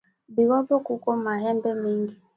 [0.35, 2.15] Bigobo kuko mahembe mingi